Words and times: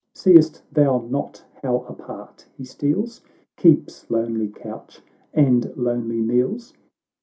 Seest 0.15 0.63
thou 0.71 0.97
not 1.07 1.43
how 1.61 1.81
apart 1.87 2.47
he 2.57 2.65
steals, 2.65 3.21
Keeps 3.55 4.09
lonely 4.09 4.47
couch, 4.47 4.99
and 5.31 5.71
lonely 5.77 6.21
meals 6.23 6.73